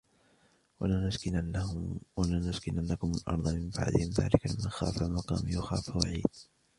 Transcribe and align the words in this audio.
وَلَنُسْكِنَنَّكُمُ 0.79 3.11
الْأَرْضَ 3.11 3.47
مِنْ 3.49 3.69
بَعْدِهِمْ 3.69 4.09
ذَلِكَ 4.09 4.47
لِمَنْ 4.47 4.69
خَافَ 4.69 5.03
مَقَامِي 5.03 5.57
وَخَافَ 5.57 5.95
وَعِيدِ 5.95 6.25